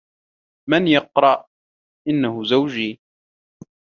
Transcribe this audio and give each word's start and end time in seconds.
من 0.69 0.87
يقرع؟ 0.87 1.45
"إنّه 2.07 2.43
زوجي!" 2.43 2.99